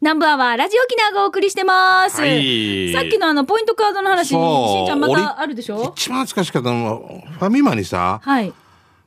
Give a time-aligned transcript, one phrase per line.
[0.00, 2.22] ナンバーはラジオキナがお送りしてます。
[2.22, 5.92] はいさっきのあの、ポイントカードの話、しそうんちゃんま俺たあるでしょ？
[5.94, 8.50] 一番懐かしかったのは、ファミマにさ、はい。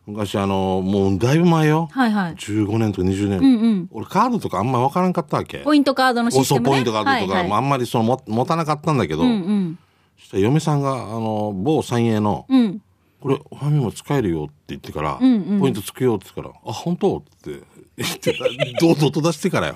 [0.06, 1.90] 昔あの、もうだいぶ前よ。
[1.92, 2.36] はいはい。
[2.36, 3.40] 15年とか20年。
[3.40, 3.88] うんうん。
[3.92, 5.60] 俺カードとかあんま分からんかったわけ？
[5.60, 6.66] ポイントカードのシステム、ね。
[6.66, 9.80] そうポイントカードとか、はいはいもうあんまりそのも持たなかったんだけど、うんうん。
[10.20, 12.82] そしたら嫁さんが、あの、某三栄の、うん。
[13.20, 17.18] これファミマ使えるよって言ってから、んうんポイントつくよって言ったから、あ、本当？
[17.18, 17.62] って
[17.98, 18.38] 言って、
[18.80, 19.76] 堂々と出してからよ。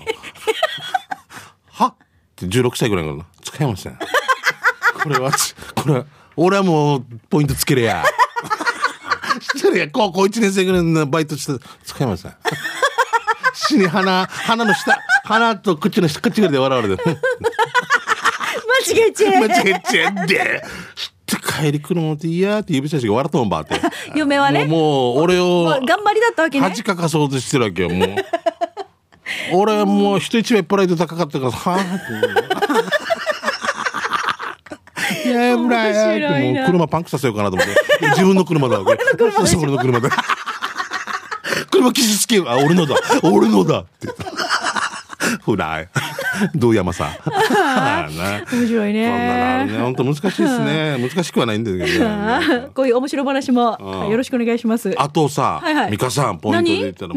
[1.77, 1.87] は？
[1.87, 1.95] っ
[2.35, 3.97] て16歳ぐらいからな使えません。
[5.01, 6.05] これはつ、これは、
[6.35, 8.03] 俺はもうポイントつけるや。
[9.39, 12.35] したらや、高校1年生ぐらいのバイトして、使えません。
[13.53, 17.03] 死に鼻、鼻の下、鼻と口の下、口ぐらいで笑われて。
[17.03, 17.13] 間
[19.05, 20.63] 違えちゃ間違えちゃって。
[20.95, 23.79] して帰り来るのっていやーって指差しが笑ったもんばって。
[24.15, 24.65] 嫁はね。
[24.65, 26.67] もう、もう俺を頑張りだったわけね。
[26.67, 28.15] 恥かかそうとしてるわけよ、もう。
[29.53, 32.97] 俺はもう人一倍プライド高かったから、はぁ
[35.25, 38.07] いやぶらや面白いなもう車パンクさせようかなと思って。
[38.09, 38.99] 自分の車だわ、これ。
[39.47, 40.09] そう俺の車だ。
[41.71, 42.47] 車傷つけよう。
[42.47, 42.95] あ、俺のだ。
[43.23, 43.79] 俺のだ。
[43.79, 44.07] って。
[45.43, 45.89] ほら、ど
[46.69, 47.07] う山さん。
[47.57, 48.07] な
[48.51, 49.65] 面白いね。
[49.65, 49.77] ね。
[49.79, 50.97] 本当難しいですね。
[51.01, 52.67] 難しくはないんだけどね。
[52.73, 54.93] こういう面白話もうんよろしくお願いします。
[54.97, 57.13] あとさ、美香さん、ポイントで言ったら、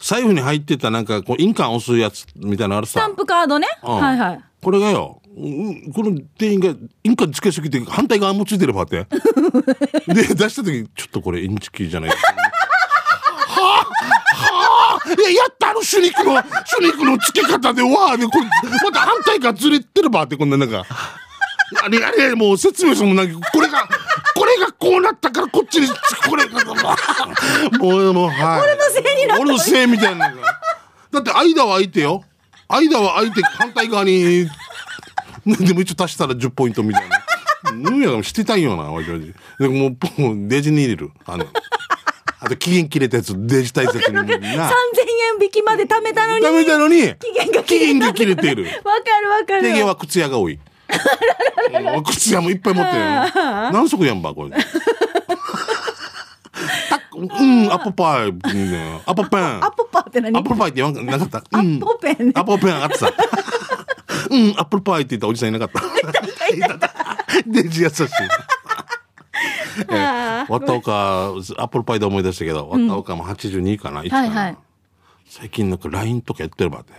[0.00, 3.14] 財布に入ってたなんか、こう、印鑑押すやつみたいなのあるさスタン。
[3.14, 3.66] プカードね。
[3.82, 4.40] うんはいはい。
[4.62, 9.06] これがよ、うんこの店員が印鑑つけすぎて反対側もついてればって。
[10.06, 12.34] で、出した時、ちょっとこれインチキじゃないですか。
[15.08, 20.84] や、やったあの手肉の、手肉の付け方で、わあ、で、これ、また反対側ずれてればって、こんななんか。
[21.82, 23.88] あれ、あれ、もう説明してもなんか、これが、
[24.34, 25.88] これがこうなったからこっちに、
[26.28, 26.64] これが、
[27.78, 28.60] もう、もう、はい。
[28.62, 29.42] 俺のせいになった。
[29.42, 30.34] 俺のせいみたいな。
[31.10, 32.24] だって間は空いてよ。
[32.68, 34.48] 間は空いて反対側に、
[35.46, 37.24] でも一応足したら10ポイントみたいな。
[37.72, 41.10] うんや、してたんよな、わしわしでもう、もうデジに入れる。
[41.26, 41.46] あの、
[42.40, 44.14] あと期限切れたやつ、デジ大切に。
[44.16, 44.68] な3000円
[45.40, 46.42] 引きまで貯めたのに。
[46.44, 48.64] ダメなのに、期限が期限が切れている。
[48.64, 48.76] わか
[49.22, 49.62] るわかる。
[49.62, 50.54] 定限は靴屋が多い。
[50.54, 50.60] うん
[52.04, 53.04] 靴屋もいっぱい持ってるよ。
[53.72, 54.50] 何足やんば、これ。
[56.88, 58.36] たうん、アップパイ、うん
[59.06, 59.64] アップペン。
[59.64, 60.36] アップパーって何？
[60.36, 61.38] アップルパイって言わんなかった。
[61.38, 63.10] アうんップペンねアップルペンあってさ。
[64.30, 65.80] うん、アップルパイって言ったおじさんいなかった。
[65.80, 66.90] いたいた
[67.46, 68.04] デジ優しい。
[69.90, 71.26] えあーわったおか、
[71.58, 74.56] アップルパイで思い出したけど、わったおかも82かな、いつかなはいはい
[75.26, 76.92] 最近なんか LINE とかやってるばって。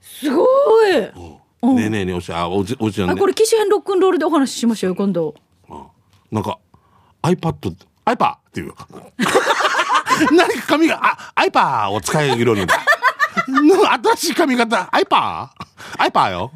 [0.00, 0.44] すご
[0.88, 0.92] い。
[0.94, 3.26] ねえねえねえ、おしあ、おじ、おじちゃんねあこ。
[3.26, 5.34] れ機種編ロックンロールでお話ししましょうよ今度。
[6.30, 6.58] なんか、
[7.22, 7.74] iPad、
[8.06, 8.72] iPad っていう。
[10.32, 12.66] 何か髪が、あ、iPad を使えるように。
[13.46, 15.48] 新しい髪型、iPad?
[15.98, 16.50] iPad よ。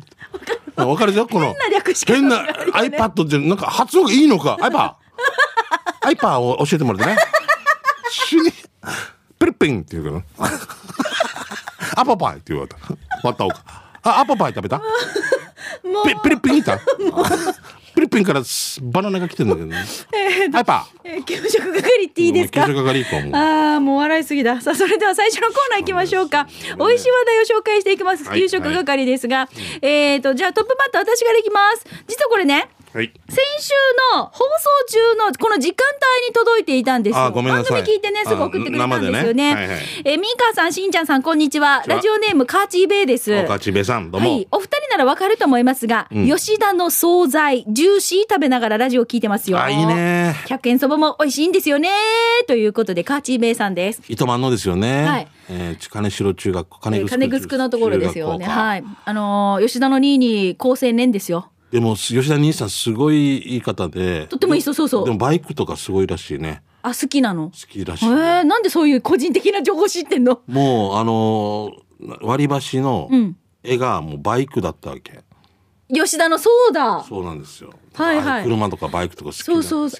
[0.76, 1.26] わかるでしょ？
[1.26, 1.46] この。
[1.46, 4.94] 変な略し方変な iPad って、なんか発音がいいのか ?iPad？
[6.10, 7.16] iPad を教えてもらってね。
[8.10, 8.52] 死に、
[9.58, 10.50] ピンって言うから。
[11.96, 13.32] アポパイって言われた。
[13.34, 13.64] たおか。
[14.02, 14.80] あ、アポパイ食べた？
[16.04, 16.78] ピピリピンいた？
[17.94, 18.42] ピリピンから
[18.82, 19.82] バナナが来てんだけどね。
[20.52, 22.66] アイパえー給食係っていいですか？
[22.66, 24.60] 給食係行こうもうああ、もう笑いすぎだ。
[24.60, 26.46] さあ、それでは最初のコーナー行きましょうか。
[26.78, 28.24] 美味しい話題を紹介していきます。
[28.24, 29.48] はい給食係ですが、
[29.80, 31.86] えっ、と、じゃあトップバッター私からいきます。
[32.06, 33.12] 実はこれね、はい。
[33.28, 33.74] 先週
[34.14, 34.44] の放送
[34.88, 37.30] 中のこの時間帯に届いていたんですよ。
[37.30, 39.34] 番組聞いてね、すぐ送ってくれたんですよね。
[39.34, 41.82] ねはいはいえーミーカーさん、しんちゃんさん、こんにちは。
[41.86, 43.36] ラジオネーム、カーチーベイです。
[43.36, 44.30] おかちべさん、どうも。
[44.30, 44.48] はい。
[44.50, 49.60] お二人ならわかると思いますが、ん吉田の惣菜、ジューシー食べながらラジオ聞いてますよ。
[49.60, 50.34] あ、いいね。
[50.46, 51.90] 100円そばも美味しいんですよね。
[52.46, 54.00] ということで、カーチーベイさんです。
[54.08, 55.04] 糸満のですよね。
[55.04, 55.28] はい。
[55.50, 58.46] えー、金城中学校、金城金城のところですよね。
[58.46, 58.48] い。
[58.48, 58.84] はい。
[59.04, 61.50] あのー吉田の2位に高青年ですよ。
[61.70, 64.26] でも、吉田兄さん、すごいいい方で。
[64.28, 65.04] とってもいい人、そうそう。
[65.04, 66.62] でも、バイクとかすごいらしいね。
[66.82, 67.50] あ、好きなの？
[67.50, 70.42] 好きらしいえね、ー、なんでそういう個人的な情報知ってんの？
[70.46, 71.86] もう、あのー
[72.20, 75.24] 割り箸のうん絵がもうバイクだったわけ。
[75.92, 77.02] 吉田のそうだ。
[77.08, 77.72] そうなんですよ。
[77.94, 79.96] はいはい車とかバイクとか好きなそうそうヒ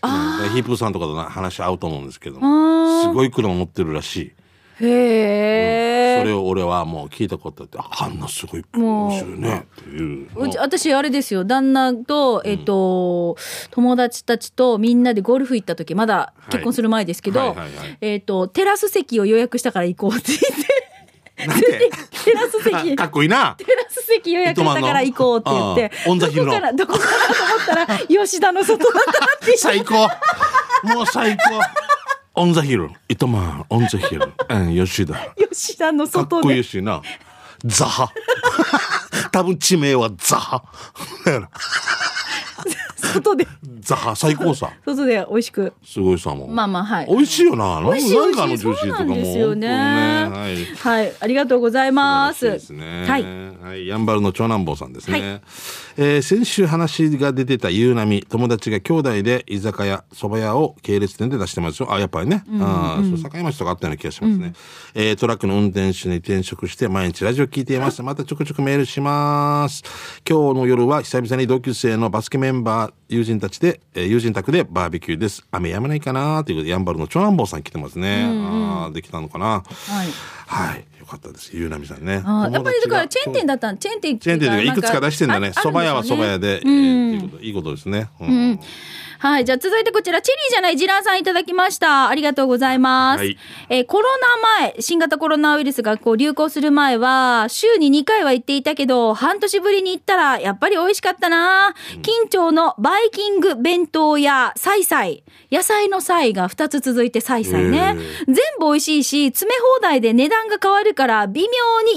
[0.60, 4.32] ープーさんとかとな話合うと思うんですけどすごい車持ってるらしい。
[4.80, 9.66] へえ、それを俺はもう聞いたことあって、ああんなすごいもう面白いね。
[9.80, 10.28] っていう。
[10.36, 11.44] うち私あれですよ。
[11.44, 13.36] 旦那と、えっと
[13.70, 17.76] 友達たちとみんなでゴルフ行った時まだ結婚する前ですけど、はいはいはい。
[17.76, 20.86] はいえっとテラス席を予約したから行こうって言って。
[21.36, 22.92] テラス席。
[22.92, 23.54] あ かっこいいな。
[23.58, 25.92] テラス席予約したから行こうって言って。
[26.34, 29.94] どこから どこからと思ったら吉田の外だったって最高。
[30.82, 31.60] もう最高。
[32.38, 32.90] オンザヒル。
[33.08, 34.30] 糸満、オンザヒル。
[34.50, 35.14] うん、吉田。
[35.14, 37.00] か吉田のっ外でこいいしな。
[37.64, 38.12] ザハ。
[39.32, 40.62] 多分地名はザハ。
[41.24, 41.50] だから
[42.96, 43.46] 外で、
[43.80, 44.72] ザハ最高さ。
[44.84, 45.72] 外で美味しく。
[45.84, 46.50] すごいさ、もう。
[46.50, 47.06] まあまあ、はい。
[47.08, 47.80] 美味しいよな。
[47.84, 49.08] 美味しいなんかあの美味しい女子とかも。
[49.08, 50.66] そうなんですよね本当にはい。
[50.76, 52.72] はい、ありがとうございます。
[52.72, 53.06] ね。
[53.06, 53.24] はい。
[53.62, 53.86] はい。
[53.86, 55.20] やんばるの長男坊さんですね。
[55.20, 55.40] はい
[55.98, 61.92] えー先週話が出てたゆうなみ、友達が兄弟で居酒屋、蕎麦屋を系列店で出してますよ。
[61.92, 62.44] あ、やっぱりね。
[62.60, 64.52] あーそう境町とかあったような気がしますね。
[64.94, 68.02] えートラックの運転手に転職して毎日ラジオ聞いています。
[68.02, 69.82] またちょくちょくメールします。
[70.28, 75.44] 今日の夜は久々に同級生のバスケメンバー、友人たちで、えー友人宅でバーベキューです。
[75.50, 78.24] 雨やまないかなということで、やんばるの長男坊さん来てますね。
[78.24, 79.46] あーできたのかな？
[79.46, 79.64] はい。
[80.46, 80.84] はい。
[81.00, 81.56] よかったです。
[81.56, 82.14] ゆうなみさんね。
[82.14, 85.48] やっぱりだからチェーン店だっったんチェーン店ってチェーン店といくつか出してんだね。
[85.50, 88.08] 蕎麦屋は蕎麦屋で、えーいいこといいことですね。
[88.20, 88.60] うん
[89.18, 89.44] はい。
[89.44, 92.08] じゃあ続いてこちら、チェリーじゃないジランさんいただきました。
[92.08, 93.18] ありがとうございます。
[93.18, 101.74] はいえーコロナ前、新型コロナウイルスがこう流行する前は、週に2回は行っていたけど、半年ぶりに行ったら、やっぱり美味しかったな。
[102.02, 105.22] 近町のバイキング弁当屋、サイサイ。
[105.50, 107.96] 野菜の菜が2つ続いてサイサイね。
[108.26, 111.48] 全部美味しいし、詰め放題で値段が変わるから、微妙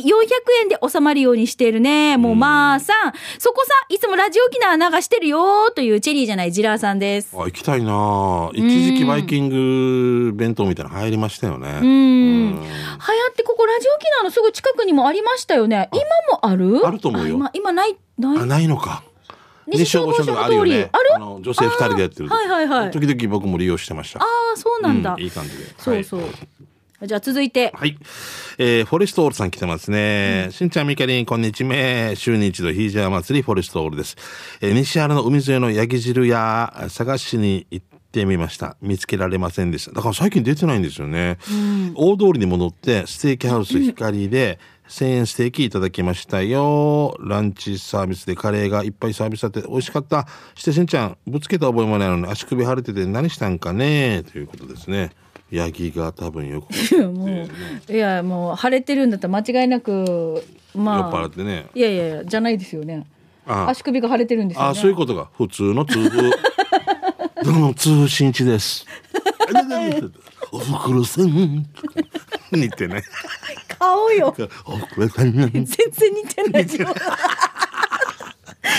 [0.04, 0.16] に400
[0.62, 2.18] 円で収まるようにしているね。
[2.18, 7.19] もうまあさん、そこさ、いつもラジオ沖縄流してるよというチェリーじゃないジラーさんです。
[7.34, 11.80] あ、行きたいな一時期バイキング弁当みたいなの流行りましたよね。
[11.82, 12.52] うん。
[12.52, 15.90] 流行ってここラジオ沖縄のすぐ近くにもありましたよね。
[15.92, 16.02] 今
[16.32, 16.86] もある？
[16.86, 18.38] あると思うよあ今、今ない、ない？
[18.40, 19.04] あ、ないのか。
[19.68, 20.44] 西消防署の。
[20.44, 20.56] ある
[21.14, 22.30] あの、女性二人でやってる。
[22.30, 24.20] はいはいはい時々僕も利用してました。
[24.20, 24.24] あ
[24.54, 25.14] あ、そうなんだ。
[25.14, 25.66] うんいい感じで。
[25.78, 26.22] そうそう。
[26.22, 26.30] はい
[27.02, 27.72] じゃあ続いて。
[27.74, 27.98] はい。
[28.58, 30.50] えー、フォレストオールさん来てますね。
[30.52, 32.14] しんちゃん、みかりん、こんにちは。
[32.18, 34.18] 週に一度ヒージャー祭り、フォレストオールです。
[34.60, 38.76] えー、西原の海沿いのヤギ汁屋、探しに行ってみました。
[38.82, 39.94] 見つけられませんでした。
[39.94, 41.38] だから最近出てないんですよね。
[41.96, 44.60] 大通りに戻って、ステーキハウス光で、
[44.90, 47.16] 1000円ステーキいただきましたよ。
[47.22, 50.28] ランチサービスでカレーがいっぱいサービスあって美味しかった。
[50.54, 54.24] してしんちゃん、ぶつけた覚えもないのに足首腫れてて何したんかね？
[54.30, 55.12] ということですね。
[55.52, 56.74] ヤギが多分よく
[57.10, 60.44] もう、いや、もう、腫れてるんだったら間違いなく、
[60.76, 60.98] まあ。
[61.00, 61.66] 酔っ払ってね。
[61.74, 63.06] いやいやいや、じゃないですよね。
[63.48, 64.70] あ足首が腫れてるんですよ、ね。
[64.70, 65.30] あそういうことか。
[65.36, 66.30] 普通の通風。
[67.44, 68.86] どうも、通信地です。
[70.52, 71.66] おふくろさん。
[72.52, 73.02] 似てね。
[73.80, 74.36] 顔よ。
[74.66, 75.34] おふくろさん。
[75.34, 76.68] 全然似てない。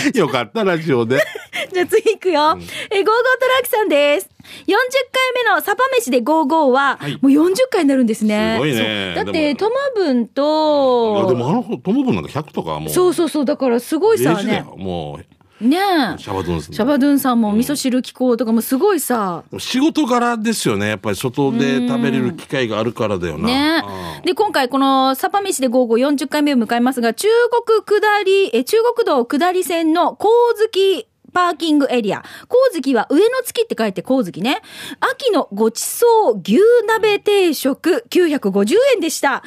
[0.15, 1.21] よかった、ラジオで。
[1.73, 2.59] じゃあ次行くよ。
[2.91, 4.29] えー、ゴーゴートラックさんです。
[4.67, 4.73] 40
[5.13, 8.55] 回目のサバ飯でゴーゴーは、はいもう40回になるんですね。
[8.57, 12.91] すごいねそうだって、でトマブンいやと、でもあの子、トモブンなんか100とかはもう。
[12.91, 14.37] そうそうそう、だからすごいさね。
[14.37, 14.75] レジだよ。
[14.77, 15.25] もう、
[15.61, 16.19] ねえ。
[16.19, 16.73] シャバドゥンス。
[16.73, 19.45] シャバドゥンさんも味噌汁機構とかもすごいさ。
[19.59, 20.89] 仕事柄ですよね。
[20.89, 23.47] やっぱり外で食べれる機会があるからだよな。
[23.47, 23.83] ね
[24.17, 27.29] うんで、今回このサパ飯でゴーゴー40回目を迎えますが、中
[27.67, 32.23] 国下り、え、中国道下り線の光月パーキングエリア。
[32.43, 34.63] 光月は上の月って書いて光月ね。
[35.01, 39.43] 秋のごちそう牛鍋定食950円でした。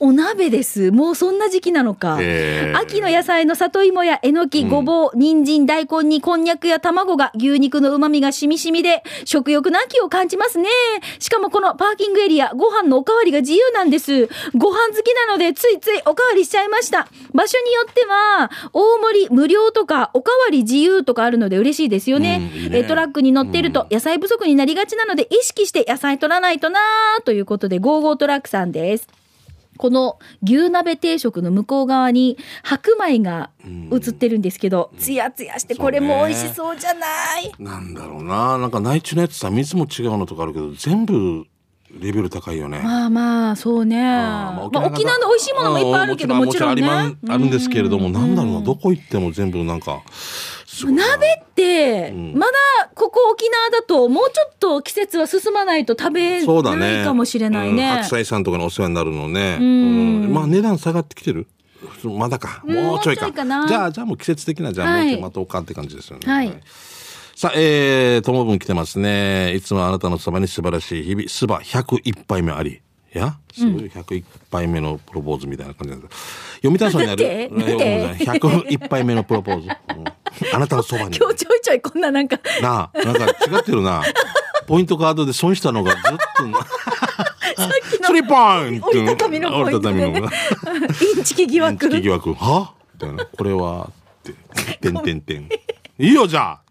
[0.00, 0.92] お鍋です。
[0.92, 2.20] もうそんな時期なのか。
[2.74, 10.68] 秋の野菜の里芋やえのき、ごぼう、人参、大根にこんにゃくや卵が牛肉の旨味がしみしみで食欲の秋を感じますね。
[11.18, 14.28] しかもこのパーキングエリア、ご飯のおかわりが自由なんです。
[14.56, 17.08] ご飯好きなのでついついおかわりしちゃいました。
[17.34, 22.52] 場所によっては、大盛り無料とかおかわり自由とかあるので嬉しいですよね。
[22.54, 29.08] うんねえトラックに乗っていると野菜不足になりがちなので意識して野菜取らないとなーということで、ゴーゴートラックさんです。
[29.78, 33.50] この牛鍋定食の向こう側に白米が
[33.90, 37.06] 映ってるんですけど、つやつやしてこれも美味しそうじゃな
[37.40, 37.52] い？
[37.58, 38.58] なんだろうな。
[38.58, 41.46] なんか内地のやつさ、水も違うのとかあるけど、全部
[41.90, 42.80] レベル高いよね。
[42.84, 44.02] まあまあ、そうね。
[44.02, 46.82] まあ、沖縄の美味しいものもいっぱいあるけど、うもちろんね。
[46.82, 46.92] もち
[47.26, 50.02] ろんあるんですけれども、なんだろうな、どこ行っても全部なんか、
[50.84, 52.52] 鍋って、まだ
[52.94, 56.46] ここ沖縄だともうちょっと季節は進まないと食べ。
[56.46, 57.88] ないかもしれないうんね。
[57.88, 59.58] 白菜さんとかのお世話になるのね。
[59.60, 61.48] うんまあ値段下がってきてる？
[62.04, 62.62] まだか。
[62.64, 63.32] もうちょいか。
[63.32, 66.30] じゃあ、じゃあもう季節的な、じゃあはいもうちょい待とうかって感じですよね。
[66.30, 66.60] はい
[67.38, 69.54] さあ、えー、ともぶん来てますね。
[69.54, 72.82] いつもあなたのそばに素晴らしい日々、そば101杯目あり。
[73.14, 76.08] いやすごい101杯目のプロポーズみたいな感じなんだ。
[76.56, 77.50] 読谷村にある。
[77.52, 79.68] 待って待って101杯目のプロポーズ。
[79.68, 80.04] うん
[80.52, 81.14] あなたのそばに。
[81.16, 84.02] 今日ちょいちょいこんななんか、なあ、なんか違ってるな。
[84.66, 86.02] ポイントカードで損したのがずっ
[86.38, 86.58] とな。
[88.04, 91.86] スリーポイント折りたたみのポイントでね折りたたみの インチキ疑惑。
[91.86, 92.34] インチキ疑惑。
[92.34, 92.72] は？
[92.94, 93.26] みたいな。
[93.26, 94.80] これは、って。
[94.80, 95.48] てんてんてん。
[96.00, 96.67] いいよ、じゃあ。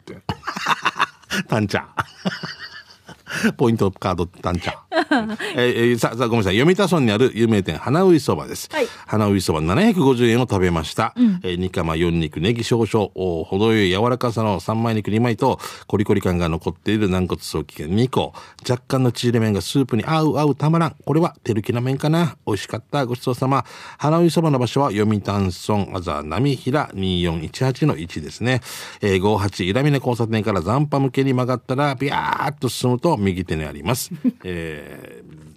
[1.44, 3.54] タンチャー。
[3.58, 4.87] ポイントカードタンチャー。
[5.56, 6.58] えーえーさあ、ごめんなさい。
[6.58, 8.70] 読谷村にある有名店、花ういそばです。
[8.72, 11.14] はい花ういそば750円を食べました。
[11.44, 18.34] えー、煮釜4肉、ネギ少々、お程よい柔らかさの三枚肉2枚と、コリコリ感が残っている軟骨早期券2個、
[18.68, 20.96] 若干の縮れ麺がスープに合う合うたまらん。
[21.06, 22.38] これは、手るきな麺かな。
[22.46, 23.06] 美味しかった。
[23.06, 23.66] ごちそうさま。
[23.98, 28.62] 花ういそばの場所は、読谷村、あざ、波平2418の1ですね。
[29.02, 34.12] えー、58、イラミネ交差点から残波向けに曲がったら、ビャーっと進むと右手にあります。
[34.44, 34.87] えー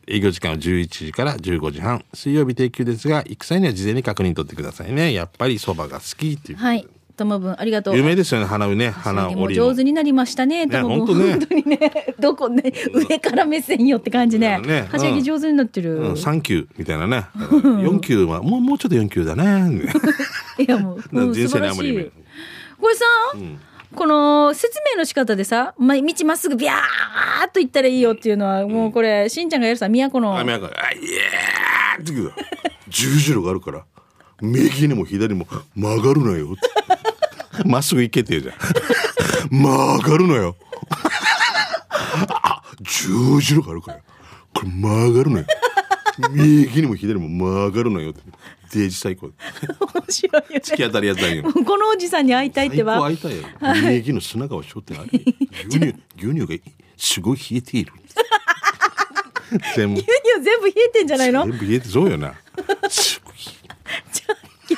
[0.06, 2.04] 営業時間は11時から15時半。
[2.14, 5.12] 水曜日定休ですが、行く際には事前に確認取ってくださいね。
[5.12, 6.58] やっぱり蕎麦が好きっていう。
[6.58, 6.87] はい。
[7.20, 7.96] ともぶん、ありがとう。
[7.96, 8.90] 有名ですよね、花うね。
[8.90, 11.30] 花もう折り上手になりましたね、ともぶん。
[11.32, 14.58] 本当にね、どこね、上から目線よって感じね。
[14.60, 15.96] ねはしゃぎ上手になってる。
[15.99, 17.26] うん、3級みたいなね。
[17.34, 19.82] 4級は、もう、もうちょっと4級だね。
[20.58, 22.10] いやもう、 うん人生にあまりい。
[22.80, 23.04] これさ、
[23.94, 30.38] この説明の仕方でさ、ま、道まっすぐビャーっと行ったらいいよっていうのは、もうこれ、しんちゃんがやるさ、都の。
[30.38, 32.32] あ、みやか、あ、イエーって言う
[32.88, 33.85] 十字路があるから、
[34.40, 37.68] 右にも左にも曲がるなよって。
[37.68, 38.54] まっすぐ行けってじゃん。
[39.50, 40.56] 曲がるなよ。
[42.28, 43.99] あ、十字路があるから、
[44.54, 45.47] これ曲がるなよ。
[46.33, 48.21] 右にも左にも曲がるなよって。
[48.73, 49.26] デージ最高。
[49.29, 49.35] 面
[50.09, 51.43] 白いよね突き当たりやったんよ。
[51.52, 53.00] このおじさんに会いたいってば。
[53.00, 53.45] 会いたいよ。
[53.90, 55.11] 右の砂川商店あれ。
[55.69, 56.62] 牛乳、牛乳が
[56.97, 57.93] すごい冷えている。
[59.75, 60.00] 全部。
[60.00, 60.07] いや
[60.43, 61.47] 全部冷えてんじゃないの？
[61.47, 62.35] 全部冷えてそうよな。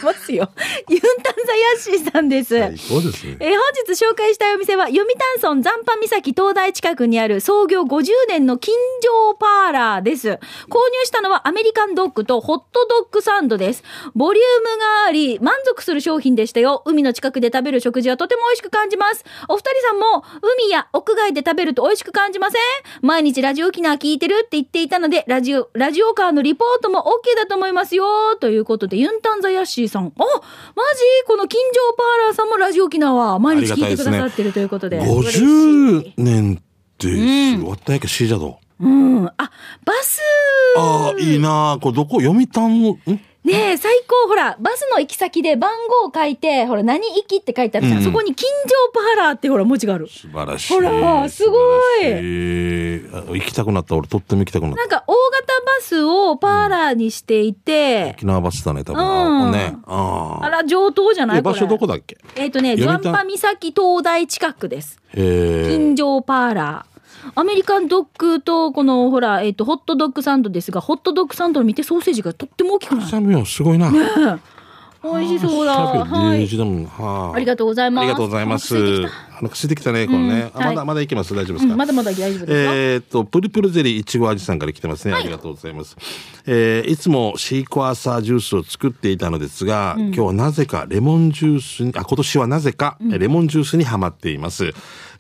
[0.04, 0.48] ますよ。
[0.88, 2.58] ユンタンザヤッシーさんです。
[2.58, 3.36] 最高ですね。
[3.40, 10.28] えー本日紹介したいお店は、読谷村残波岬東大近くにある創業50年の金城パーラーです。
[10.30, 10.38] 購入
[11.04, 13.82] したのはアメリカンドッグとホットドッグサンドです。
[14.14, 16.82] ボリュームがあり、満足する商品でしたよ。
[16.84, 19.24] 海の近くで食べる食事はとても美味しく感じます。
[19.48, 22.62] お二人さんも、海や屋外で食べると美味しく感じません？
[23.02, 28.36] 毎日ラジオ沖縄聞いてるって言っていたので、ラジオ、ラジオカーのリポートも OK だと思いますよ。
[28.40, 30.06] ということで、ユンタンザヤッシーさん。
[30.06, 30.22] あ、マジ？
[31.26, 34.98] この金城パーラーさんもラジオ沖縄、毎日聞いてくださってるということで。
[34.98, 36.62] 嬉しい50年っ
[36.98, 38.58] て、終わったやけしいじゃど。
[38.80, 39.26] うん。
[39.26, 40.20] あ、バス。
[40.76, 42.20] ああ、いいなあこれどこ？
[42.20, 42.98] 読谷ん？
[43.44, 45.72] ねえ、最高、ほら、バスの行き先で番
[46.02, 47.98] 号を書いて、ほら、何行きって書いてあるじゃん。
[47.98, 50.06] うんそこに金城パーラーってほら、文字がある。
[50.08, 50.72] 素晴らしい。
[50.74, 51.56] ほらすご
[52.00, 53.96] い行きたくなった。
[53.96, 54.84] 俺とっても行きたくなったな。
[54.86, 59.02] んか、大型バスをパーラーにしていて、沖縄バスだね、多分。
[59.02, 59.74] うんあね。
[59.86, 60.46] ああ。
[60.46, 61.38] あら、上等じゃない？
[61.38, 62.18] え場所どこだだっけ？
[62.36, 65.00] えっ、とね、読谷残波岬東大近くです。
[65.12, 66.91] 金城パーラー。
[67.34, 73.92] アメリカンドッグと、この、ほら、えっ、と、ホットドッグサンドですが、ホットドッグサンドを見てソーセージがとっても大きくないサミオすごいな。
[75.04, 75.72] 美味しそうだ。
[75.72, 76.44] ははい。
[77.34, 78.04] ありがとうございます。
[78.04, 78.76] ありがとうございます。
[78.76, 80.52] あの、くせてきたね、これね。
[80.54, 81.34] あ、まだ、はいまだいけます。
[81.34, 81.72] 大丈夫ですか？
[81.72, 82.72] うんまだまだ大丈夫ですよ。
[82.72, 85.14] えーっと、プルプルゼリーいちご味さんから来てますね。
[85.14, 85.96] ありがとうございます。
[86.46, 94.72] えーいつもシークワーサージュースを作っていたのですが、今日はなぜかレモンジュースに、あ、今年はなぜか、レモンジュースにハマっています。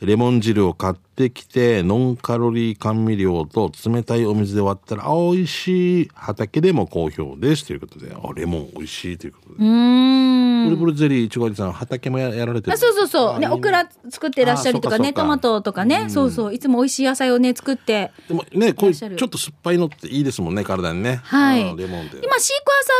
[0.02, 6.10] レモン汁を買ってきて、ノンカロリー甘味料と冷たいお水で割ったら、あ、美味しい。
[6.12, 7.64] 畑でも好評です。
[7.66, 9.54] ということで、あ、レモン美味しいということで。
[9.60, 10.64] うーん。
[10.64, 13.38] プルプルゼリーいちご味さん、畑もややられてるあそうそうそう。
[13.38, 16.54] ね、オクラ作ってらっしゃるとかね、トマトとかね、そうそう。
[16.54, 18.10] いつも美味しい野菜をね、作って。
[18.26, 21.20] でもね、こうちょっと酸っぱいのっていいですもんね、体にね。
[21.22, 21.86] はいあレモンで。
[21.86, 22.34] 今、シークワーサー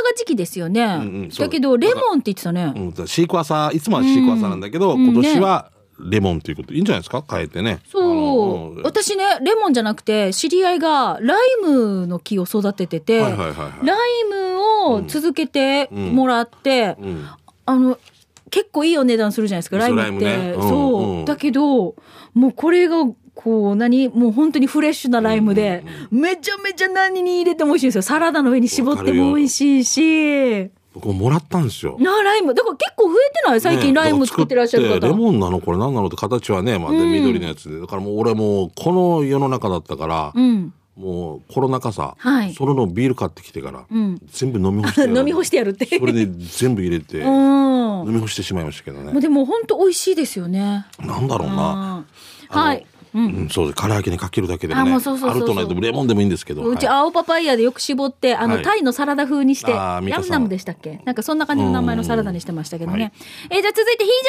[0.04, 0.86] が時期ですよね。
[0.86, 2.72] んうんそうだけど、レモンって言ってたね。
[2.76, 5.71] うん、シークワーサー、いつもはシークワーサーなんだけど、今年は
[6.04, 7.24] レモンということ、いいんじゃないですか？
[7.28, 7.80] 変えてね。
[7.90, 17.26] そう私ね、レモンじゃなくて、知り合いがライムの木を育ててて、はいはいはいはいライムを続けてもらって、うん。
[17.64, 17.98] あの、
[18.50, 20.24] 結構いいお値段するじゃないですか、ライムって。
[20.24, 21.94] ねうんそう、うんだけど、
[22.34, 22.96] もうこれが、
[23.34, 24.08] こう、何？
[24.08, 28.02] もう本当にフレッシュなライムで、めちゃめちゃ何に入れても美味しいんですよ。
[28.02, 30.70] サラダの上に絞っても美味しいし。
[30.94, 31.96] 僕ももらったんですよ。
[31.98, 32.54] なあ、ライム。
[32.54, 33.60] だから結構増えてない？
[33.60, 35.00] 最近ねライム作ってらっしゃる方。
[35.06, 35.60] レモンなの？
[35.60, 36.06] これ何なの？
[36.08, 37.80] って形はね、まあ、で緑のやつで。
[37.80, 40.74] だからもう俺もうこの世の中だったから、うん。
[40.94, 45.08] もうコロナ禍さ、はいそれのビール買ってきてから、ん全部飲み干して。
[45.18, 45.86] 飲み干してやるって。
[45.86, 48.08] それで全部入れて、 うん。
[48.08, 49.18] 飲み干してしまいましたけどね。
[49.18, 50.84] でも本当美味しいですよね。
[51.00, 52.04] なんだろうな。
[52.50, 52.86] うんはい。
[53.14, 53.82] うん、そうです。
[53.82, 54.90] 唐揚げにかけるだけでもね。
[54.90, 56.64] あもうそうそうそうそうあるとないとレモンでもいいんですけど。
[56.64, 61.00] うちはい青パパイヤでよく絞って、あの、はいタイのサラダ風にして、ヤンナムでしたっけ？
[61.04, 63.12] なんかそんな感じの名前のサラダにしてましたけどね。
[63.50, 64.28] えーじゃあ続いてヒージ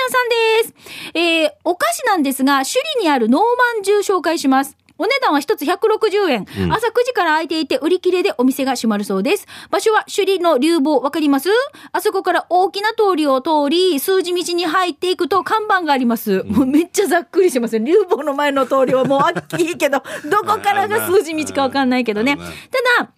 [0.65, 1.17] ャンさんです。
[1.17, 4.75] えーお菓子なんですが、首里にあるノーマンジュ紹介します。
[4.97, 9.47] お値段は一つ160円、朝9時から空いていて売り切れでお店が閉まるそうです。
[9.71, 11.49] 場所は首里の流房わかります？
[11.91, 16.43] あそこから大きな通りを通り、数字道に入っていくと看板があります。
[16.43, 17.85] もうめっちゃざっくりしてますね。
[17.91, 22.37] 流房の前の通りはもうあっきいけど、 どこからが数字道かわかんないけどね。
[22.37, 23.09] ただ、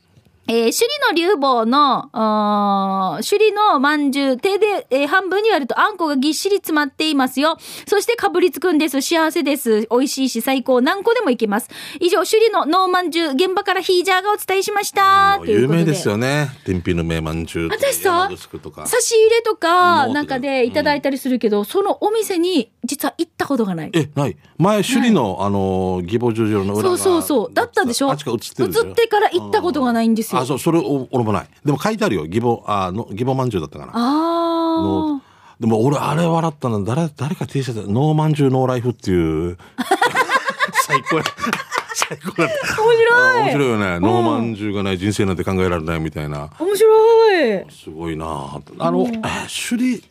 [0.47, 2.09] えー、首里の流房の、
[3.23, 7.57] 首里のまんじゅう、手で、えー半分に割るとあんこがぎっしり詰まっていますよ。
[7.87, 9.01] そしてかぶりつくんです。
[9.01, 9.87] 幸せです。
[9.89, 10.81] 美味しいし最高。
[10.81, 11.69] 何個でもいけます。
[11.99, 15.39] 以上、首里のノーまんじゅう、現場からヒージャーがお伝えしました。
[15.45, 23.91] 有名ですよね天品の名まんじゅう私さ差し入れとかなんかでいただいたりするけど、そのお店に実は行ったことがない。
[23.93, 27.53] えない前首里の、あの義母十字路の裏がそうそうそう。
[27.53, 28.11] だったでしょ？
[28.11, 30.34] あっちから映ってるでしょ映ってから行ったことがないんですよ。
[30.39, 31.47] あそうそれお俺もない。
[31.63, 32.25] でも書いてあるよ。
[32.25, 33.91] 義母あの義母まんじゅうだったかな。
[33.93, 35.21] あの
[35.59, 39.57] でも俺あれ笑ったの誰誰か T シャツでノーマンジューノーライフっていう。
[40.85, 41.23] 最高や
[41.95, 42.81] 最高だった。
[42.81, 43.39] 面白い。
[43.39, 46.43] あ面白いよね、ノーマンジューがない人生なんて考えられないみたいな。
[46.43, 46.63] あ。
[46.63, 47.65] 面白い。
[47.71, 48.25] すごいな。
[48.25, 49.21] ああの、え首里？
[49.27, 50.01] 首里流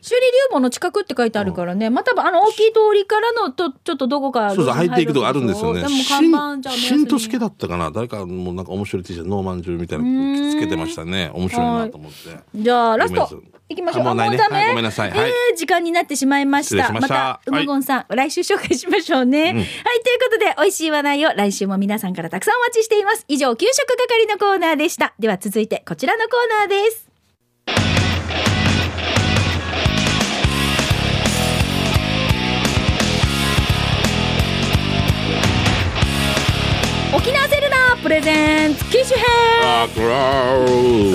[0.51, 5.83] 房の近くって書いてあるからね、まあ、多分あの大きい通りからのとちょっとどこかそうそう入っていくとこあるんですよね。
[5.83, 7.91] でも看板じゃあしんしんとすけだったかな。
[7.91, 11.31] 誰かもうなんか面白い T シャツノーマンジューみたいなのつけてましたね。
[11.35, 12.17] 面白いなと思って。
[12.55, 14.03] じゃあラストごめんなさいいきましょう。
[14.03, 14.37] あもうないね。
[14.37, 14.57] ダメ。
[14.57, 15.11] はいごめんなさい。
[15.11, 15.29] はい。
[15.29, 16.87] えー時間になってしまいました。
[16.87, 17.09] しました。
[17.09, 23.25] たうまごんさん、来週紹介しましょうね、はいということで美味しい話題を来週も皆さんからたくさんお待ちしています。
[23.29, 25.15] 以上給食係のコーナーでした。
[25.19, 27.09] では続いてこちらのコーナーです。
[37.17, 39.25] 沖縄ープレゼンツ機種編。
[39.95, 40.01] こ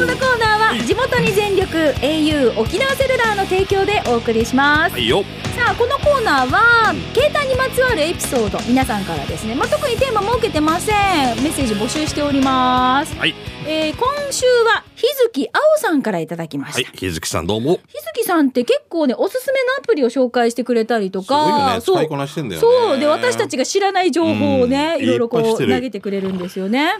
[0.05, 4.93] のコーナーは地元に全力 au 沖縄セルラーの提供でお送りします。
[4.93, 5.23] はいよ。
[5.55, 10.95] さあこのコーナーは携帯にまつわるエピソード皆さんからですね、まあ、特にテーマ設けてません。
[11.43, 13.35] メッセージ募集しております、はい。
[13.67, 17.79] えー今週は日月青さんからいただきました、はい日月さんどうも。
[17.87, 22.67] 日月さんって結構ねおすすめのアプリを紹介してくれたりとかそうね使いこなしてんだよね。
[22.67, 26.91] そうで私たちが知らない情報をね、うんいろいろこう投げてくれるんですよね。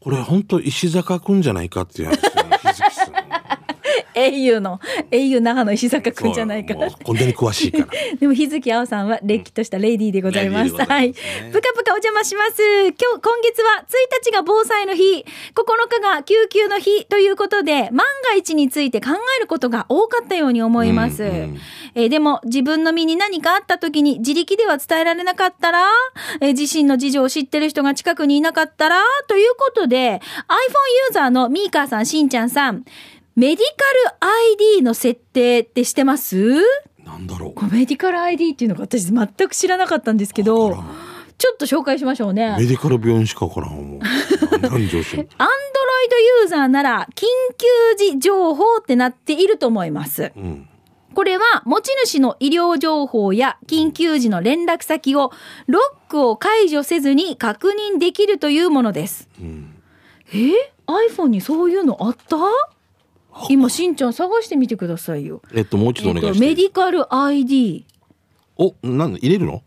[0.00, 2.88] これ本当石坂くんじゃないかっていう話ね
[4.14, 7.86] 日月さん au の au 那覇の石坂くんじゃないかこんなに詳しいから
[8.18, 10.70] でも日月青さんはれっきとしたレディーでございます。
[10.70, 11.12] レディーでござはい。
[11.12, 12.62] ぷかぷかお邪魔します。
[12.62, 21.22] 今日、今月は1日が防災の日、9日が救急の日ということで、万が一について考えることが多かったように思います。
[21.22, 21.58] うんうん
[21.94, 25.88] えーでも、自分の身に何かあった時に自力では伝えられなかったら、
[26.40, 32.84] えー自身の事情を知ってる人が近くにいなかったら、ということで、iPhone ユーザーのミーカーさん、しんちゃんさん、
[33.34, 33.66] メディ
[34.10, 34.30] カル
[34.76, 36.60] ID の設定ってしてます？
[37.04, 37.64] なんだろう。
[37.72, 40.74] メディカル ID っていうのが私全く知らなかったんですけど
[41.38, 42.44] ちょっと紹介しましょうね。
[42.46, 44.00] アンドロイメディカル病院しかわからんもう
[44.60, 45.16] 何上司
[46.10, 47.22] ドユーザーなら緊
[47.56, 50.32] 急時情報ってなっていると思います。
[50.36, 50.68] うん。
[51.14, 55.30] これは持ち主の医療情報や緊急時の連絡先を
[55.68, 59.28] ロックを解除せずに確認できるというものです。
[59.40, 59.74] うん。
[60.34, 60.50] え
[60.86, 62.36] ？iPhone にそういうのあった？
[63.48, 65.42] 今しんちゃん探してみてくださいよ。
[65.54, 67.86] えっともう一度お願いえっとメディカル ID。
[68.56, 69.62] おなん入れるの？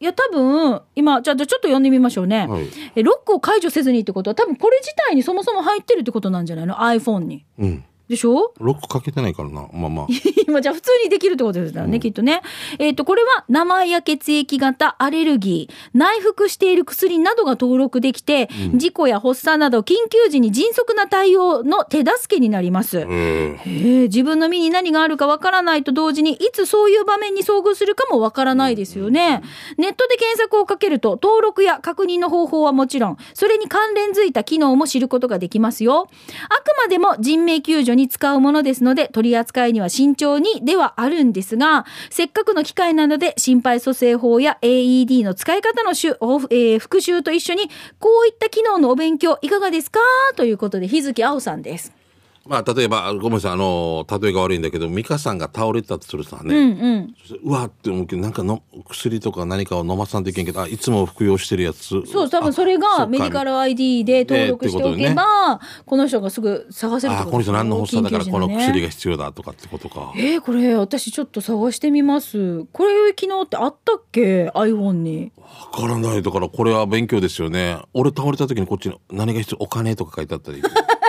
[0.00, 2.68] いや多分今じゃあじゃあちょっと読んでみましょうね、はい。
[2.94, 7.44] えロックを解除せずにってことは多分これ自体にそもそも入ってるってことなんじゃないの？iPhone に。
[7.58, 8.52] うんでしょ？
[8.58, 10.06] ロックかけてないからなまあまあ
[10.46, 12.40] 今じゃあ普通にできるってことですよね、きっとね。
[12.78, 23.04] えっ、と、これは名前や血液型、アレルギー、内服している薬などが登録できて、事故や発作など緊急時に迅速な対応の手助けになります。
[23.06, 23.58] え
[24.04, 29.42] 自分の身に何があるかわからないと同時にいつそういう場面に遭遇するかもわからないですよね。
[29.76, 36.08] ネットで検索をかけると登録や確認の方法はもちろんそれに関連づいた機能も知ることができますよ。
[36.48, 50.00] あくまでも人命救助に使うものですので取り扱いには慎重にではあるんですがせっかくの機会なので心肺蘇生法や AED の使い方の、えー復習と一緒にこういった機能のお勉強いかがですか？
[50.36, 51.97] ということで日月青さんです。
[52.46, 57.14] まあ例えばごめんなさいあの例えが悪いんだけど美香さんが倒れたとするさね、うんうん。
[57.44, 68.88] うわって思うけどなんかの薬とか何かを飲まさんといけんけどあいつも服用してるやつそう、多分それあがメディカル ID で登録しておけば、この人がすぐ探せるあこの人何の発作だからこの薬が。
[68.88, 72.64] が必要だとかってことかえー、これ私ちょっと探してみます。
[72.72, 75.32] これ機能ってあったっけ ?iPhone に。
[75.72, 79.64] わからないだからこれは勉強ですよね俺倒れた時にこっちに何が必要？
[79.64, 80.62] お金とか書いてあったり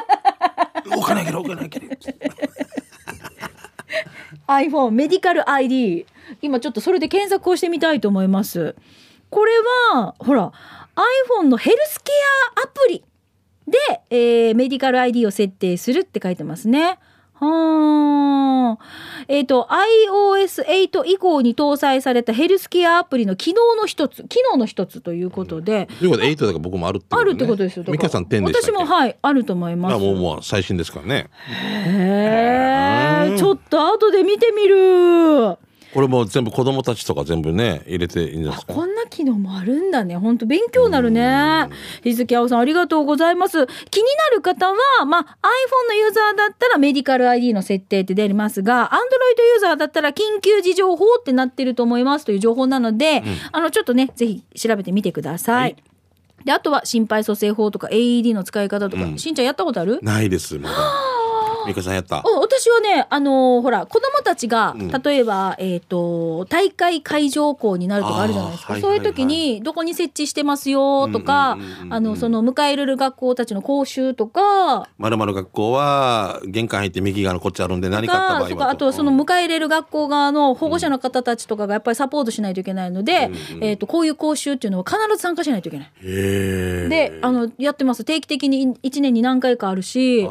[0.99, 1.97] お金あげるお金あげる
[4.47, 6.05] iPhone メディカル ID。
[6.41, 8.75] 今ちょっとそれで検索をしてみたいと思います。
[9.29, 9.51] これ
[9.93, 10.51] は、ほら、
[11.39, 12.11] iPhone のヘルスケ
[12.57, 13.03] アアプリ
[13.67, 13.77] で、
[14.09, 16.99] えーメディカル ID を設定するって書いてますね。
[17.39, 18.83] はあ。
[19.27, 27.31] えっ、と、iOS8 以降に搭載されたヘルスケアアプリの機能の一つ、機能の一つということで、ということで、8だから僕もあるってこと、あね。
[27.31, 27.85] るってことですよ。
[27.87, 28.71] ミカさん10でしたっけ？
[28.71, 29.91] 私も、はい、あると思います。
[29.91, 31.29] まあもうもう最新ですからね。
[31.49, 35.57] へえ、ちょっと後で見てみる。
[35.93, 38.73] これも全部子供たちとか全部ね、入れていいんじゃないですか？
[38.73, 40.15] こんな機能もあるんだね。
[40.17, 41.67] 本当勉強になるね。
[42.03, 43.65] 日月青さんありがとうございます。
[43.89, 44.75] 気になる方は、
[45.05, 45.27] まあ、iPhone
[45.89, 55.61] のユーザーだったらメディカル ID の設定って出ますが、Android ユーザーだったら緊急時情報ってなってると思いますという情報なので、あの、ちょっとね、ぜひ調べてみてください。
[55.61, 55.75] はい
[56.45, 59.99] で、あとは心肺蘇生法とか AED の使い方とか、しんちゃんやったことある？
[60.01, 60.75] ないです、まだ。
[61.69, 62.21] ミカさんやった？
[62.25, 68.75] お私はね、あのーほら、子供たちが、例えば、えっ、と、大会会場校になるとかあるじゃないですか。
[68.79, 71.65] そういう時に、どこに設置してますよとかうんうん。
[71.65, 71.93] うんうんう、ん。
[71.93, 78.55] あの、その、迎え入れる学校たちの講習とか、まるまる学校は玄関入って右側のこっちあるんで何かあった場合はと。
[78.57, 83.29] か、あと、その、迎え入れる学校側の保護者の方たちとかがやっぱりサポートしないといけないので、
[83.61, 85.91] えっ、と、こういう講習っていうのは必ず参加しないといけない。
[86.89, 88.03] で、あの、やってます。
[88.03, 90.27] 定期的に1年に何回かあるし、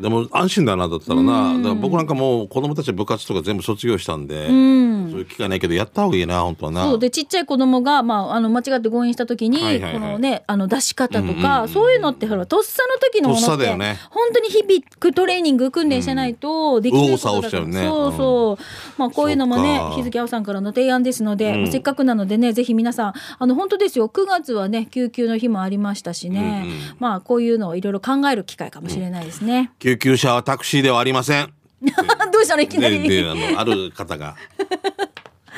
[0.00, 6.84] でも安心だなだったらな、だから僕なんかもう子供たちは部活とか全部卒業したんで、そういう機会ないけどやった方がいいな本当はな。
[6.84, 6.98] そう。
[6.98, 10.00] でちっちゃい子供がまああの間違って誤飲した時に、はいはいはい。
[10.00, 13.98] このねあの出し方とか、そういうのってほらとっさの時のものとっね。
[14.10, 17.84] 本当に日々トレーニング訓練してないとできないことだから、ね。
[17.84, 24.08] そうそう、まあこういうのもね日付青さんからの提案ですので、せっかくなのでねぜひ皆さんあの本当ですよ。
[24.08, 26.66] 9月はね救急の日もありましたしね、
[26.98, 29.72] まあこういうのをいろいろ考える機会かもしれないですね。
[29.78, 31.54] 救急車はタクシーではありません。
[32.32, 34.34] どうしたのいきなでりであのある方が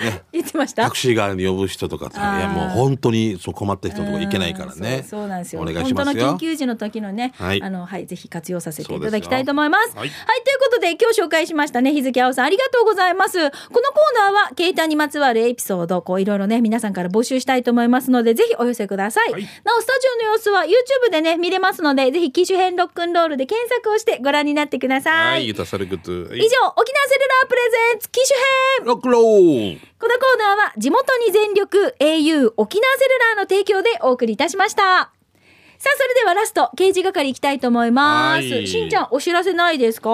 [0.33, 0.85] 言ってました？
[0.85, 5.05] タクシー側に呼ぶ人とかさいやもう本当にそう困った人とか行けないからね。
[5.09, 5.63] そうなんですよ。
[5.63, 5.97] お願いしますよ。
[6.05, 7.63] 本当の緊急時の時のね、はい。
[7.63, 9.83] あのはいぜひ活用させていただきたいと思います。
[9.83, 10.27] はい、そうですよ。
[10.45, 13.39] ということで今日紹介しましたね日付青さんありがとうございます。
[13.39, 13.53] このコー
[14.17, 19.33] ナーは携帯にまつわるエピソードこういろいろね皆さんから募集したいと思いますのでぜひお寄せください。
[19.33, 19.43] はい。
[19.65, 25.11] なおスタジオの様子は YouTube でね見れますのでぜひ機種編ロックンロールで検索をしてご覧になってくださ。
[25.11, 26.11] はいいユタサルグッズ。
[26.35, 27.61] 以上沖縄セルラープレ
[27.93, 28.87] ゼンツ機種編。
[28.87, 35.11] ロックローこのコーナーは地元に全力 au 沖縄セルラーの提供でお送りいたしました。
[35.83, 38.53] さあ、それではラスト、刑事係行きたいと思います。
[38.53, 40.11] はいしんちゃん、お知らせないですか？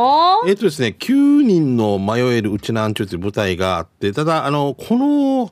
[0.46, 5.50] えっとですね、9人の迷えるうちなんちゅうという舞台があって、ただ、あの、この、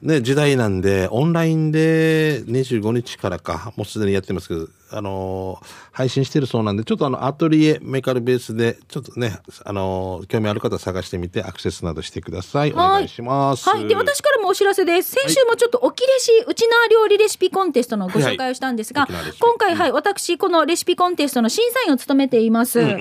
[0.00, 5.58] ね、時代なんで、オンラインで25日からか、もうすでにやってますけど、あの、
[5.98, 12.72] 配信してるそうなんで、ちょっとあの、アトリエメカルベースで、ちょっとね、あの、興味ある方探してみて、アクセスなどしてください。
[12.72, 13.68] おはい願いします。
[13.68, 13.88] はい。
[13.88, 15.10] で、私からもお知らせです。
[15.10, 22.78] 先週もちょっとおきれし、うちな料理レシピコンテストのご紹介をしたんですが、はいはい今回、はい、私、このレシピコンテストの審査員を務めています。
[22.78, 22.96] で、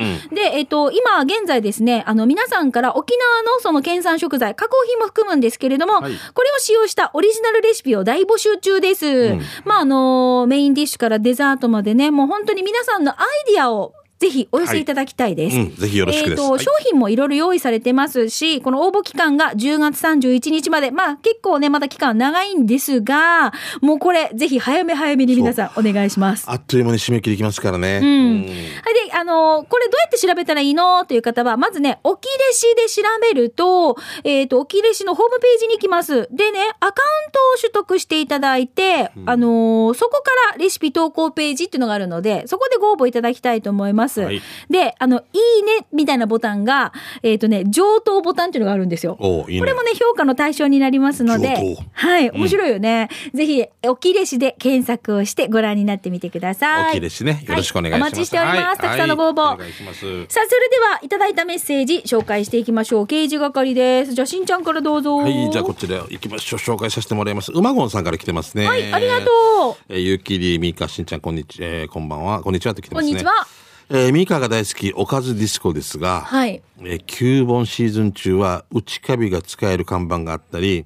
[0.53, 9.36] えっ、と、今、現在ですね、あの、皆さんから沖縄のその県産食材、加工品も含むんですけれども、はいこれを使用したオリジナルレシピを大募集中です。
[9.65, 15.58] まあ、あの、メインディッシュからデザートまでね、もう本当に皆さんさんのアイディアを、ぜひお寄せいただきたいです。
[15.58, 26.45] うんぜひよろしくえーと、はい商品もいろいろ用意されてますし、この応募期間が10月31日まで、まあ結構ね、まだ期間長いんですが、もうこれ、ぜひ早め早めに皆さんお願いします。
[26.49, 27.99] あっという間に締め切りきますからね。
[28.01, 28.41] うん。
[28.41, 31.06] はい、で、あのーこれどうやって調べたらいいの？
[31.06, 36.27] という方は、まずね、おきれしで調べると、えっ、と、おきれしのホームページに行きます。
[36.32, 44.06] でね、アカウントを取得していただいて、あのーそこからレシピ投稿ページっていうのがあるので、そこでご応募いただきたいと思います。
[44.07, 45.21] はいで、あの、い
[45.59, 46.93] いねみたいなボタンが、
[47.23, 49.17] えっ、とね、上等ボタンっていうのがあるんですよ。
[49.21, 53.09] いいねこれもね、評価の対象になりますのではい、面白いよね。
[53.33, 56.91] ぜひ、おきれしで検索をしてご覧になってみてください。
[56.91, 57.43] おきれしね。
[57.47, 58.01] よろしくお願いします。
[58.03, 59.99] はいお待ちしておりますはいたくさんのご応募はいお願いします。
[60.27, 63.07] さあ、それでは、いただいたメッセージ、紹介していきましょう。
[63.07, 64.13] 刑事係です。
[64.13, 65.17] じゃあ、しんちゃんからどうぞ。
[65.17, 66.59] はい、じゃあこちら行きましょう。
[66.59, 67.51] 紹介させてもらいます。
[67.51, 68.67] うまごんさんから来てますね。
[68.67, 69.25] はい、ありがと
[69.71, 69.75] う。
[69.89, 73.11] えー、ゆうきりみーかしんちゃんこんにち、えー、こんばんはこんにちはって来てますね。
[73.11, 73.56] こんにちは。
[73.89, 76.62] えー、ミーカが大好きおかずディスコですが、はい。
[76.80, 80.86] えー、9本シーズン中は内カビが使える看板があったり、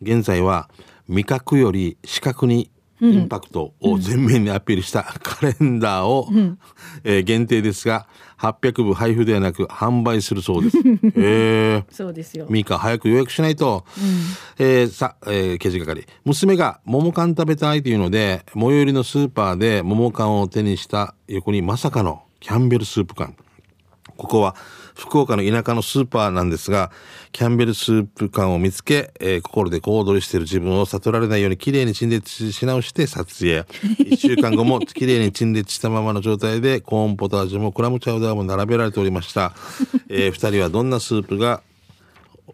[0.00, 0.68] 現在は
[1.08, 6.28] 味覚より視覚にインパクトを前面にアピールしたカレンダーを、
[7.04, 8.06] えー限定ですが
[8.38, 10.78] 800部配布ではなく販売するそうです。
[11.16, 12.46] へーそうですよ。
[12.48, 13.84] ミカ早く予約しないと。
[14.58, 16.06] えーさ、えー、刑事係。
[16.24, 23.36] 娘が桃缶食べたいというので、最寄りのスーパーで桃缶を手にした横にまさかのキャンベルスープ缶。
[24.16, 24.54] ここは
[24.94, 26.90] 福岡の田舎のスーパーなんですが、
[27.32, 33.64] キャンベルスープ缶を見つけ、えー心で小躍りしている自分を悟られないように綺麗に陳列し直して撮影。
[34.02, 39.52] 一週間後も綺麗に陳列したままの状態で、コーンポタージュもクラムチャウダーも並べられておりました。
[40.08, 41.62] えー二人はどんなスープが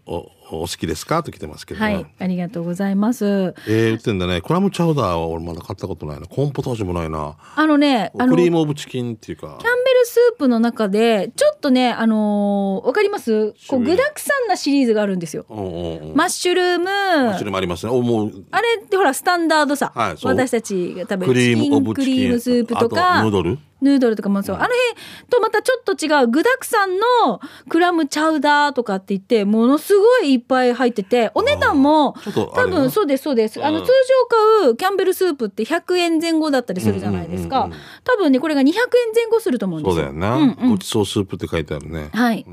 [0.07, 1.23] おお好きですか？
[1.23, 1.95] と来てますけどね。
[1.95, 3.55] はい、ありがとうございます。
[3.69, 4.41] えー、売ってんだね。
[4.41, 6.27] クラムチャウダーは俺まだ買ったことないな。
[6.27, 7.37] コーンポタージュもないな。
[7.57, 9.59] あのね、あの、クリキャンームオブチキンっていうか。
[9.59, 13.53] ベルスープの中で、ちょっとね、あのーわかります？
[13.69, 15.47] こう、種類具沢山なシリーズがあるんですよ。
[15.49, 16.17] うんうんうん。
[16.17, 16.91] マッシュルーム、マ
[17.33, 17.93] ッシュルームありますね。
[17.93, 19.93] お、もう、あれってほら、スタンダードさ。
[19.95, 22.17] はい私たちが食べクるチキンリームオブチキン。
[22.17, 23.59] クリームスープとあか、ヌードル？
[23.83, 24.57] ヌードルとかもそう。
[24.57, 32.14] あの辺とまたちょっと違う具沢山のクラムチャウダーとかって言って、ものすごいいっぱい入ってて、お値段も
[32.55, 33.62] 多分そうですそうです。
[33.62, 37.81] あのうん通常買うキャンベルスープって100円前後だったりするじゃないですかうんうんうんうん。
[38.05, 38.75] 多分ね、これが200円
[39.14, 40.05] 前後すると思うんですよ。
[40.05, 42.11] そうだよな、うんうんごちそうスープって書いてあるね。
[42.12, 42.47] はい。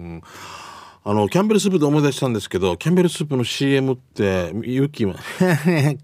[1.05, 5.13] あの、キャンベルスープで思い出したんですけど、キャンベルスープの CM って、ユキも、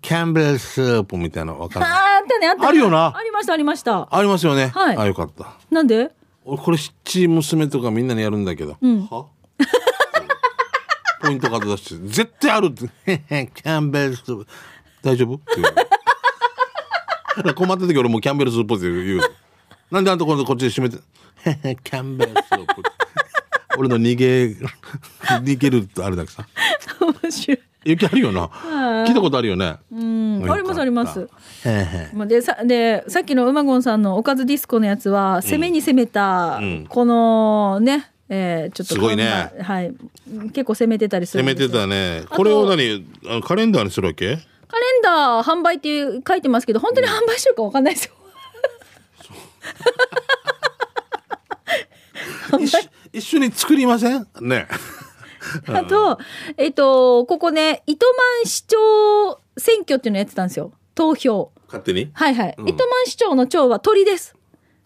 [0.01, 2.67] キャンベルスープみたいなのわかあーるあったね、あったね。
[2.67, 4.07] あるよなありました、ありました。
[4.11, 4.67] ありますよね。
[4.67, 5.53] はいあ、よかった。
[5.71, 6.11] なんで？
[6.43, 8.73] 俺これ七娘とかみんなにやるんだけど。
[8.81, 9.25] んは？
[11.21, 12.87] ポイントカード出して、絶対あるって。
[13.55, 14.21] キャンベルス。
[15.01, 15.35] 大丈夫？
[15.35, 15.65] って言
[17.51, 19.21] う困った時俺もうキャンベルスープって言う。
[19.91, 20.97] なんであんた今度こっちで閉めて？
[21.83, 22.83] キャンベルスープ。
[23.77, 24.55] 俺の逃げ、
[25.43, 26.47] 逃げるあれだけさ。
[26.99, 27.59] 面白い。
[27.85, 28.47] 雪あるよな。
[29.05, 29.75] 聞いたことあるよね。
[29.91, 31.29] うん、ありますあります。
[31.65, 36.87] へへまあでさでさっきのうまごんさんのおかずディスコのやつは攻めに攻めた、うん。
[36.89, 39.51] このね、えーちょっとすごいね。
[39.61, 39.93] はい。
[40.51, 42.23] 結構攻めてたりする攻めてたね。
[42.27, 44.35] とこれを何あのカレンダーにするわけ？
[44.35, 48.13] カレンダー販売っていう書いてますけど本当に販売してるかわかんないですよ、
[52.59, 52.79] 一緒。
[52.79, 52.89] 一
[53.21, 54.27] 緒に作りません？
[54.41, 54.67] ね。
[55.67, 56.17] あと
[56.57, 58.77] えっ、とここね糸満市長
[59.57, 60.71] 選挙っていうのやってたんですよ。
[60.95, 61.51] 投票。
[61.67, 62.09] 勝手に？
[62.13, 62.69] はいはい、うん。
[62.69, 64.35] 糸満市長の長は鳥です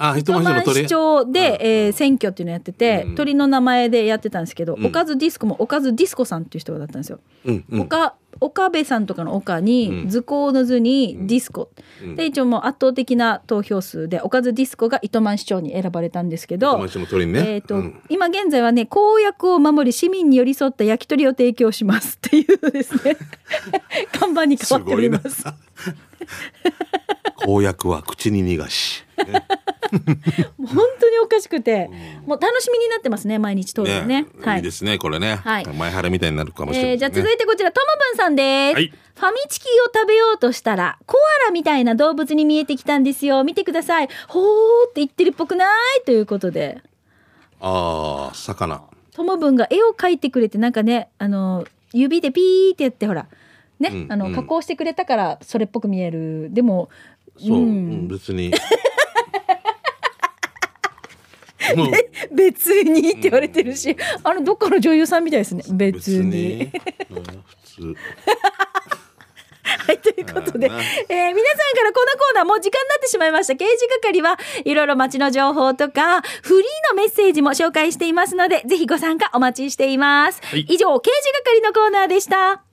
[0.02, 0.86] あ、一糸満回しの鳥？
[0.86, 4.86] 市長で、えー選挙っていうのやってて、うん鳥の名前でやってたんですけど、うん。
[4.86, 7.20] おかずディスコもおかずディスコさんっていう人だったんですよ。
[7.46, 7.82] うんうん。
[7.82, 10.10] 岡岡部さんとかの岡に、うん。
[10.10, 11.70] 図工の図にディスコ、
[12.02, 12.16] うん。
[12.16, 16.78] で一応もう圧倒的な投票数でおかずディスコが糸満市長に選ばれたんですけど
[17.42, 18.02] えーとうん。
[18.08, 23.18] 今現在はね公約を守り市民に寄り添った焼き鳥を提供しますっていうですね。
[24.18, 25.44] 看板に変わっております。
[27.36, 29.04] 公約は口に逃がし。
[29.24, 29.46] ね
[30.58, 31.90] もう本当におかしくて、
[32.26, 34.28] もう楽しみになってますね毎日通るのね。
[34.42, 35.36] はいいいですね、これね。
[35.44, 38.76] はい前原みたいになるかもしれない、えーじゃあ続いてこちら、ともぶんさんです。
[38.76, 43.44] はいファミチキを食べようとしたら、コアラみたいな動物に見えてきたんですよ。
[43.44, 44.08] 見てください。
[44.30, 44.44] ほー
[44.88, 46.82] って言ってるっぽくないということで、
[47.60, 48.82] ああ、魚。
[49.12, 53.28] ともぶんが絵を描いてくれて、なんかね、あの、指でピーってやって、ほら、
[53.80, 56.48] ね、あの、うんうん加工してくれたから、それっぽく見える。
[56.52, 56.90] でも、
[57.38, 58.54] そう、うんうん別に。
[61.76, 61.92] もう
[62.36, 65.64] 別にって言われてるし、あの、どっかの女優さんみたいですね。
[65.72, 66.30] 別別に。
[66.30, 66.72] に。
[67.12, 67.96] うん普通。
[69.88, 73.56] はい、ということで、えー皆さんからこのコーナーもう時間になってしまいました。
[73.56, 80.42] 刑事係はいろいろ街の情報とか、フリーのメッセージも紹介していますので、ぜひご参加お待ちしています。
[80.44, 82.69] はい以上、刑事係のコーナーでした。